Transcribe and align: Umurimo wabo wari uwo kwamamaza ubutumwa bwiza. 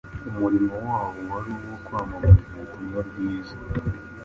Umurimo 0.29 0.71
wabo 0.87 1.19
wari 1.29 1.51
uwo 1.63 1.77
kwamamaza 1.85 2.43
ubutumwa 2.53 2.99
bwiza. 3.07 3.55